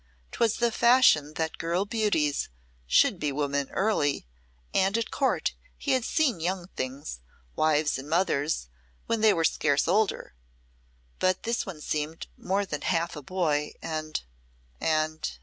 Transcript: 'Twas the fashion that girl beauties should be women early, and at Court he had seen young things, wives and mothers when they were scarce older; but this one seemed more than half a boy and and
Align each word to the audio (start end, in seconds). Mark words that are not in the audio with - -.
'Twas 0.31 0.55
the 0.57 0.71
fashion 0.71 1.35
that 1.35 1.59
girl 1.59 1.85
beauties 1.85 2.49
should 2.87 3.19
be 3.19 3.31
women 3.31 3.69
early, 3.69 4.25
and 4.73 4.97
at 4.97 5.11
Court 5.11 5.53
he 5.77 5.91
had 5.91 6.03
seen 6.03 6.39
young 6.39 6.69
things, 6.69 7.19
wives 7.55 7.99
and 7.99 8.09
mothers 8.09 8.67
when 9.05 9.21
they 9.21 9.31
were 9.31 9.45
scarce 9.45 9.87
older; 9.87 10.33
but 11.19 11.43
this 11.43 11.67
one 11.67 11.81
seemed 11.81 12.25
more 12.35 12.65
than 12.65 12.81
half 12.81 13.15
a 13.15 13.21
boy 13.21 13.73
and 13.79 14.23
and 14.79 15.37